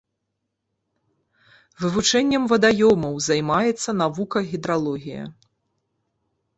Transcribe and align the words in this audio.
Вывучэннем 1.83 2.43
вадаёмаў 2.55 3.13
займаецца 3.29 3.89
навука 4.01 4.37
гідралогія. 4.53 5.23